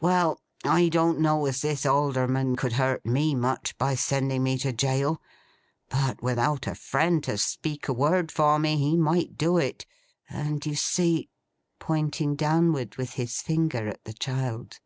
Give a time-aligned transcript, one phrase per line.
[0.00, 0.40] Well!
[0.64, 5.20] I don't know as this Alderman could hurt me much by sending me to jail;
[5.90, 9.84] but without a friend to speak a word for me, he might do it;
[10.30, 11.28] and you see—!'
[11.78, 14.78] pointing downward with his finger, at the child.